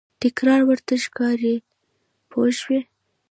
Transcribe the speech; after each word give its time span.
تکرار 0.21 0.61
ورته 0.69 0.93
ښکاري 1.03 1.55
پوه 2.29 2.47
شوې!. 2.59 2.79